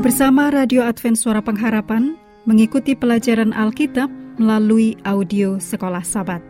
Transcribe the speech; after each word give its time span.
Mari 0.00 0.16
bersama 0.16 0.48
Radio 0.48 0.80
Advent 0.80 1.20
Suara 1.20 1.44
Pengharapan 1.44 2.16
mengikuti 2.48 2.96
pelajaran 2.96 3.52
Alkitab 3.52 4.08
melalui 4.40 4.96
audio 5.04 5.60
Sekolah 5.60 6.00
Sabat. 6.00 6.40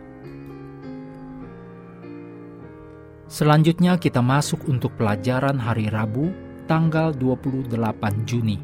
Selanjutnya 3.27 3.99
kita 3.99 4.23
masuk 4.23 4.71
untuk 4.71 4.95
pelajaran 4.95 5.59
hari 5.59 5.91
Rabu 5.91 6.31
tanggal 6.63 7.11
28 7.11 7.75
Juni. 8.23 8.55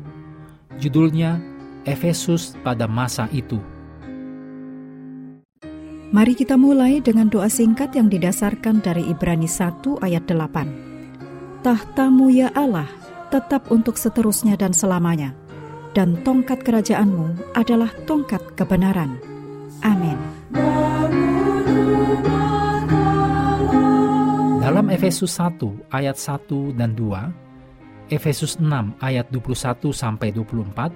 Judulnya 0.79 1.35
Efesus 1.83 2.55
pada 2.63 2.87
masa 2.87 3.27
itu. 3.35 3.59
Mari 6.15 6.31
kita 6.31 6.55
mulai 6.55 7.03
dengan 7.03 7.27
doa 7.27 7.51
singkat 7.51 7.91
yang 7.91 8.07
didasarkan 8.07 8.79
dari 8.79 9.03
Ibrani 9.03 9.51
1 9.51 9.83
ayat 9.99 10.23
8. 10.31 11.59
Tahtamu 11.67 12.31
ya 12.31 12.47
Allah 12.55 13.06
tetap 13.27 13.69
untuk 13.73 13.99
seterusnya 13.99 14.55
dan 14.55 14.71
selamanya, 14.71 15.35
dan 15.91 16.19
tongkat 16.21 16.63
kerajaanmu 16.63 17.55
adalah 17.57 17.91
tongkat 18.05 18.41
kebenaran. 18.55 19.19
Amin. 19.83 20.17
Dalam 24.61 24.91
Efesus 24.91 25.31
1 25.39 25.89
ayat 25.89 26.19
1 26.19 26.75
dan 26.75 26.91
2, 26.91 28.11
Efesus 28.11 28.59
6 28.59 28.99
ayat 28.99 29.27
21 29.31 29.91
sampai 29.95 30.31
24, 30.35 30.91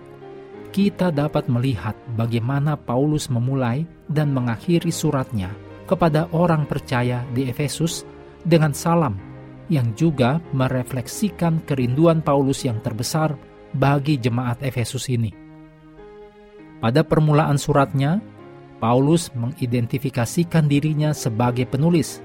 kita 0.72 1.12
dapat 1.12 1.52
melihat 1.52 1.96
bagaimana 2.16 2.80
Paulus 2.80 3.28
memulai 3.28 3.84
dan 4.08 4.32
mengakhiri 4.32 4.92
suratnya 4.92 5.52
kepada 5.84 6.32
orang 6.32 6.64
percaya 6.64 7.28
di 7.36 7.52
Efesus 7.52 8.08
dengan 8.48 8.72
salam 8.72 9.31
yang 9.67 9.94
juga 9.94 10.42
merefleksikan 10.56 11.67
kerinduan 11.67 12.23
Paulus 12.23 12.66
yang 12.66 12.80
terbesar 12.80 13.36
bagi 13.76 14.18
jemaat 14.18 14.64
Efesus 14.64 15.08
ini. 15.12 15.31
Pada 16.81 17.06
permulaan 17.06 17.62
suratnya, 17.62 18.18
Paulus 18.81 19.30
mengidentifikasikan 19.38 20.66
dirinya 20.66 21.14
sebagai 21.14 21.70
penulis. 21.70 22.18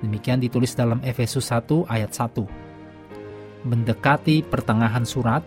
Demikian 0.00 0.40
ditulis 0.40 0.72
dalam 0.72 1.04
Efesus 1.04 1.52
1 1.52 1.84
ayat 1.84 2.16
1. 2.16 3.68
Mendekati 3.68 4.40
pertengahan 4.46 5.04
surat, 5.04 5.44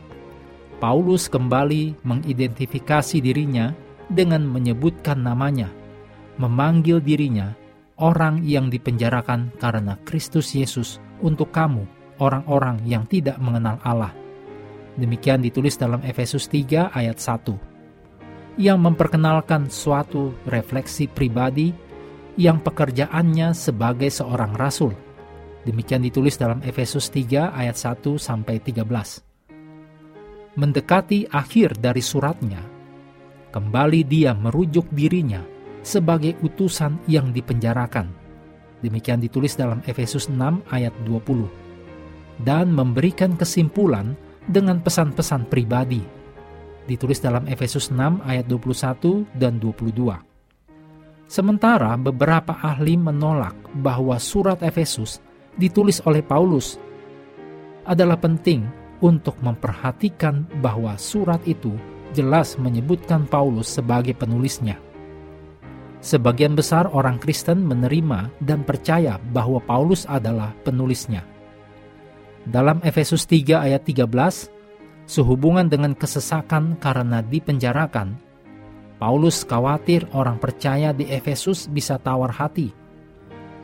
Paulus 0.78 1.26
kembali 1.26 2.06
mengidentifikasi 2.06 3.18
dirinya 3.18 3.74
dengan 4.12 4.46
menyebutkan 4.46 5.26
namanya, 5.26 5.74
memanggil 6.38 7.02
dirinya 7.02 7.58
orang 7.98 8.42
yang 8.46 8.70
dipenjarakan 8.70 9.54
karena 9.58 9.98
Kristus 10.06 10.54
Yesus 10.54 11.02
untuk 11.22 11.54
kamu, 11.54 11.86
orang-orang 12.22 12.82
yang 12.86 13.08
tidak 13.10 13.42
mengenal 13.42 13.82
Allah. 13.82 14.14
Demikian 15.00 15.42
ditulis 15.42 15.80
dalam 15.80 16.04
Efesus 16.04 16.46
3 16.52 16.92
ayat 16.92 17.18
1. 17.18 18.60
Yang 18.60 18.80
memperkenalkan 18.84 19.72
suatu 19.72 20.36
refleksi 20.46 21.08
pribadi 21.08 21.72
yang 22.36 22.60
pekerjaannya 22.60 23.56
sebagai 23.56 24.12
seorang 24.12 24.54
rasul. 24.54 24.92
Demikian 25.64 26.04
ditulis 26.04 26.36
dalam 26.36 26.60
Efesus 26.62 27.08
3 27.10 27.56
ayat 27.56 27.78
1 27.78 28.18
sampai 28.20 28.60
13. 28.60 29.24
Mendekati 30.60 31.32
akhir 31.32 31.80
dari 31.80 32.04
suratnya, 32.04 32.60
kembali 33.56 34.04
dia 34.04 34.36
merujuk 34.36 34.92
dirinya 34.92 35.40
sebagai 35.80 36.36
utusan 36.44 37.00
yang 37.08 37.32
dipenjarakan. 37.32 38.21
Demikian 38.82 39.22
ditulis 39.22 39.54
dalam 39.54 39.86
Efesus 39.86 40.28
6 40.30 40.66
ayat 40.74 40.94
20. 41.06 41.46
Dan 42.42 42.74
memberikan 42.74 43.38
kesimpulan 43.38 44.18
dengan 44.50 44.82
pesan-pesan 44.82 45.46
pribadi. 45.46 46.02
Ditulis 46.90 47.22
dalam 47.22 47.46
Efesus 47.46 47.94
6 47.94 48.26
ayat 48.26 48.50
21 48.50 49.30
dan 49.38 49.62
22. 49.62 50.18
Sementara 51.32 51.96
beberapa 51.96 52.60
ahli 52.60 53.00
menolak 53.00 53.56
bahwa 53.80 54.20
surat 54.20 54.60
Efesus 54.66 55.24
ditulis 55.56 56.04
oleh 56.04 56.20
Paulus 56.20 56.76
adalah 57.88 58.20
penting 58.20 58.68
untuk 59.00 59.38
memperhatikan 59.40 60.44
bahwa 60.60 60.98
surat 61.00 61.40
itu 61.48 61.72
jelas 62.12 62.60
menyebutkan 62.60 63.24
Paulus 63.26 63.72
sebagai 63.72 64.12
penulisnya. 64.12 64.91
Sebagian 66.02 66.58
besar 66.58 66.90
orang 66.90 67.22
Kristen 67.22 67.62
menerima 67.62 68.34
dan 68.42 68.66
percaya 68.66 69.22
bahwa 69.22 69.62
Paulus 69.62 70.10
adalah 70.10 70.50
penulisnya. 70.66 71.22
Dalam 72.42 72.82
Efesus 72.82 73.30
3 73.30 73.62
ayat 73.62 73.86
13, 73.86 74.50
sehubungan 75.06 75.70
dengan 75.70 75.94
kesesakan 75.94 76.82
karena 76.82 77.22
dipenjarakan, 77.22 78.18
Paulus 78.98 79.46
khawatir 79.46 80.10
orang 80.18 80.42
percaya 80.42 80.90
di 80.90 81.06
Efesus 81.06 81.70
bisa 81.70 82.02
tawar 82.02 82.34
hati. 82.34 82.74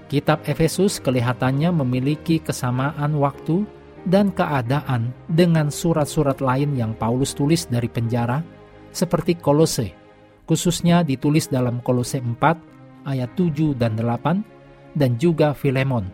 Kitab 0.06 0.46
Efesus 0.46 1.02
kelihatannya 1.02 1.74
memiliki 1.74 2.38
kesamaan 2.38 3.18
waktu 3.18 3.66
dan 4.06 4.30
keadaan 4.30 5.10
dengan 5.26 5.74
surat-surat 5.74 6.38
lain 6.38 6.78
yang 6.78 6.94
Paulus 6.94 7.34
tulis 7.34 7.66
dari 7.66 7.90
penjara, 7.90 8.46
seperti 8.94 9.42
Kolose 9.42 10.07
khususnya 10.48 11.04
ditulis 11.04 11.52
dalam 11.52 11.84
Kolose 11.84 12.24
4 12.24 13.06
ayat 13.06 13.30
7 13.36 13.76
dan 13.76 14.00
8 14.00 14.98
dan 14.98 15.20
juga 15.20 15.54
Filemon. 15.54 16.08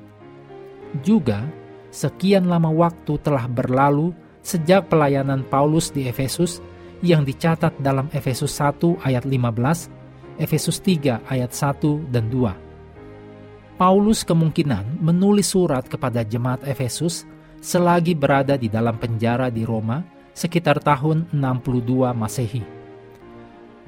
Juga 1.06 1.46
sekian 1.94 2.50
lama 2.50 2.74
waktu 2.74 3.16
telah 3.22 3.46
berlalu 3.46 4.12
sejak 4.44 4.92
pelayanan 4.92 5.46
Paulus 5.48 5.94
di 5.94 6.10
Efesus 6.10 6.60
yang 7.06 7.24
dicatat 7.24 7.78
dalam 7.80 8.12
Efesus 8.12 8.52
1 8.60 9.00
ayat 9.06 9.24
15, 9.24 10.42
Efesus 10.42 10.82
3 10.82 11.24
ayat 11.30 11.52
1 11.54 12.12
dan 12.12 12.28
2. 12.28 13.78
Paulus 13.78 14.22
kemungkinan 14.22 15.02
menulis 15.02 15.50
surat 15.54 15.86
kepada 15.90 16.22
jemaat 16.22 16.62
Efesus 16.66 17.26
selagi 17.64 18.14
berada 18.14 18.54
di 18.60 18.70
dalam 18.70 19.00
penjara 19.00 19.50
di 19.50 19.66
Roma 19.66 20.04
sekitar 20.34 20.82
tahun 20.82 21.30
62 21.32 22.14
Masehi. 22.14 22.83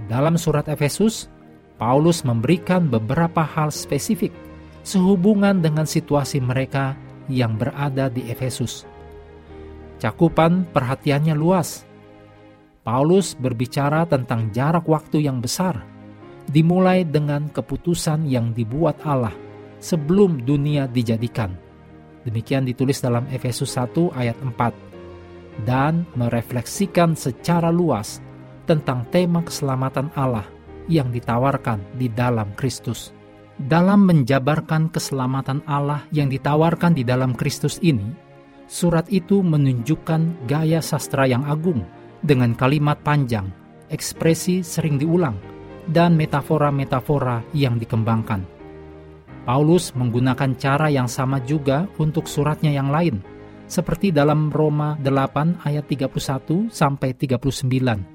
Dalam 0.05 0.37
surat 0.37 0.69
Efesus, 0.69 1.25
Paulus 1.81 2.21
memberikan 2.21 2.87
beberapa 2.87 3.41
hal 3.41 3.73
spesifik 3.73 4.31
sehubungan 4.85 5.59
dengan 5.59 5.89
situasi 5.89 6.37
mereka 6.39 6.93
yang 7.25 7.57
berada 7.57 8.07
di 8.07 8.29
Efesus. 8.29 8.85
Cakupan 9.97 10.69
perhatiannya 10.69 11.33
luas. 11.33 11.83
Paulus 12.85 13.33
berbicara 13.33 14.05
tentang 14.05 14.53
jarak 14.53 14.85
waktu 14.85 15.25
yang 15.25 15.41
besar, 15.41 15.81
dimulai 16.45 17.01
dengan 17.01 17.49
keputusan 17.49 18.29
yang 18.29 18.53
dibuat 18.53 19.01
Allah 19.01 19.33
sebelum 19.81 20.45
dunia 20.45 20.85
dijadikan. 20.85 21.57
Demikian 22.25 22.65
ditulis 22.69 23.01
dalam 23.01 23.25
Efesus 23.33 23.73
1 23.73 24.13
ayat 24.13 24.37
4 24.37 25.65
dan 25.65 26.05
merefleksikan 26.13 27.17
secara 27.17 27.73
luas 27.73 28.21
tentang 28.65 29.05
tema 29.13 29.45
keselamatan 29.45 30.09
Allah 30.17 30.45
yang 30.89 31.09
ditawarkan 31.09 31.81
di 31.97 32.09
dalam 32.09 32.53
Kristus. 32.57 33.13
Dalam 33.55 34.03
menjabarkan 34.03 34.91
keselamatan 34.91 35.63
Allah 35.63 36.03
yang 36.11 36.27
ditawarkan 36.27 36.91
di 36.91 37.07
dalam 37.07 37.31
Kristus 37.31 37.79
ini, 37.79 38.11
surat 38.67 39.07
itu 39.07 39.39
menunjukkan 39.39 40.49
gaya 40.49 40.83
sastra 40.83 41.23
yang 41.23 41.47
agung 41.47 41.79
dengan 42.19 42.51
kalimat 42.51 42.99
panjang, 42.99 43.47
ekspresi 43.87 44.59
sering 44.59 44.99
diulang, 44.99 45.39
dan 45.87 46.19
metafora-metafora 46.19 47.47
yang 47.55 47.79
dikembangkan. 47.79 48.43
Paulus 49.45 49.93
menggunakan 49.93 50.57
cara 50.57 50.89
yang 50.89 51.07
sama 51.07 51.39
juga 51.39 51.85
untuk 52.01 52.25
suratnya 52.25 52.73
yang 52.75 52.89
lain, 52.91 53.21
seperti 53.69 54.11
dalam 54.11 54.51
Roma 54.51 54.97
8 54.99 55.63
ayat 55.63 55.85
31 55.87 56.73
sampai 56.73 57.13
39 57.13 58.14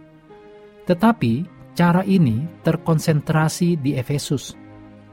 tetapi 0.90 1.46
cara 1.78 2.02
ini 2.02 2.42
terkonsentrasi 2.66 3.78
di 3.78 3.94
Efesus, 3.94 4.58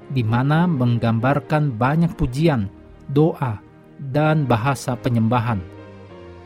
di 0.09 0.25
mana 0.25 0.65
menggambarkan 0.65 1.77
banyak 1.77 2.17
pujian, 2.17 2.65
doa, 3.13 3.61
dan 4.09 4.49
bahasa 4.49 4.97
penyembahan. 4.97 5.61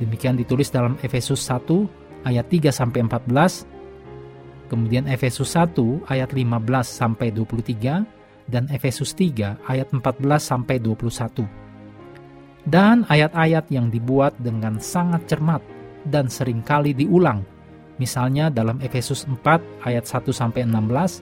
Demikian 0.03 0.35
ditulis 0.35 0.67
dalam 0.67 0.99
Efesus 0.99 1.39
1 1.47 2.27
ayat 2.27 2.43
3 2.51 2.75
sampai 2.75 3.07
14, 3.07 3.63
kemudian 4.67 5.07
Efesus 5.07 5.55
1 5.55 5.79
ayat 6.11 6.35
15 6.35 6.51
sampai 6.83 7.31
23 7.31 8.03
dan 8.51 8.67
Efesus 8.67 9.15
3 9.15 9.63
ayat 9.71 9.87
14 9.95 10.43
sampai 10.43 10.75
21. 10.83 11.47
Dan 12.67 13.07
ayat-ayat 13.07 13.71
yang 13.73 13.87
dibuat 13.87 14.35
dengan 14.37 14.77
sangat 14.77 15.23
cermat 15.25 15.63
dan 16.05 16.29
sering 16.29 16.61
kali 16.61 16.93
diulang 16.93 17.41
Misalnya 18.01 18.49
dalam 18.49 18.81
Efesus 18.81 19.29
4 19.29 19.85
ayat 19.85 20.09
1 20.09 20.33
sampai 20.33 20.65
16, 20.65 21.21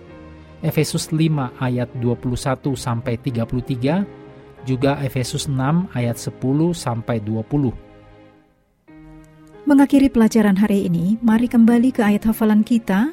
Efesus 0.63 1.11
5 1.11 1.51
ayat 1.59 1.91
21 1.99 2.71
sampai 2.79 3.19
33, 3.19 4.07
juga 4.63 4.95
Efesus 5.03 5.51
6 5.51 5.91
ayat 5.91 6.15
10 6.15 6.71
sampai 6.71 7.19
20. 7.19 7.75
Mengakhiri 9.67 10.07
pelajaran 10.07 10.55
hari 10.55 10.87
ini, 10.87 11.19
mari 11.19 11.51
kembali 11.51 11.91
ke 11.91 11.99
ayat 11.99 12.31
hafalan 12.31 12.63
kita, 12.63 13.11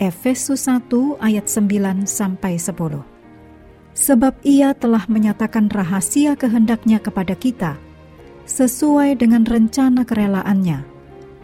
Efesus 0.00 0.64
1 0.64 1.20
ayat 1.20 1.52
9 1.52 2.08
sampai 2.08 2.56
10. 2.56 3.04
Sebab 3.92 4.40
ia 4.40 4.72
telah 4.72 5.04
menyatakan 5.04 5.68
rahasia 5.68 6.32
kehendaknya 6.32 6.96
kepada 6.96 7.36
kita, 7.36 7.76
sesuai 8.48 9.20
dengan 9.20 9.44
rencana 9.44 10.08
kerelaannya, 10.08 10.91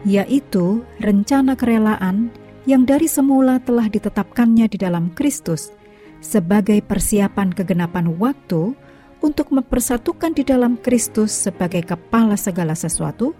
yaitu 0.07 0.83
rencana 1.03 1.55
kerelaan 1.55 2.31
yang 2.67 2.85
dari 2.85 3.09
semula 3.09 3.57
telah 3.63 3.89
ditetapkannya 3.89 4.69
di 4.69 4.77
dalam 4.77 5.11
Kristus 5.15 5.73
sebagai 6.19 6.83
persiapan 6.83 7.55
kegenapan 7.55 8.15
waktu 8.19 8.75
untuk 9.19 9.51
mempersatukan 9.51 10.31
di 10.35 10.43
dalam 10.47 10.79
Kristus 10.79 11.31
sebagai 11.35 11.83
kepala 11.83 12.39
segala 12.39 12.75
sesuatu, 12.75 13.35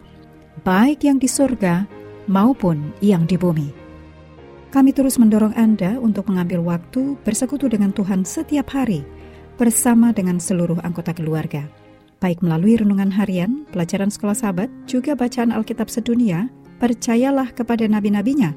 baik 0.64 1.08
yang 1.08 1.20
di 1.20 1.28
surga 1.28 1.88
maupun 2.28 2.92
yang 3.00 3.24
di 3.24 3.40
bumi. 3.40 3.72
Kami 4.70 4.94
terus 4.94 5.18
mendorong 5.18 5.56
Anda 5.58 5.98
untuk 5.98 6.30
mengambil 6.30 6.62
waktu 6.62 7.18
bersekutu 7.26 7.66
dengan 7.72 7.90
Tuhan 7.90 8.22
setiap 8.22 8.70
hari 8.70 9.02
bersama 9.58 10.14
dengan 10.14 10.38
seluruh 10.38 10.78
anggota 10.86 11.16
keluarga. 11.16 11.79
Baik 12.19 12.44
melalui 12.44 12.75
renungan 12.75 13.16
harian, 13.16 13.63
pelajaran 13.71 14.12
sekolah 14.12 14.36
sahabat, 14.36 14.68
juga 14.83 15.16
bacaan 15.16 15.56
Alkitab 15.56 15.88
sedunia, 15.88 16.51
percayalah 16.75 17.56
kepada 17.56 17.88
nabi-nabinya, 17.88 18.51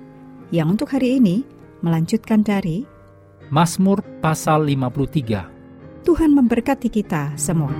yang 0.50 0.74
untuk 0.74 0.90
hari 0.90 1.22
ini 1.22 1.46
melanjutkan 1.78 2.42
dari 2.42 2.82
Mazmur 3.54 4.02
pasal 4.18 4.66
53. 4.66 6.02
Tuhan 6.02 6.34
memberkati 6.34 6.90
kita 6.90 7.38
semua. 7.38 7.70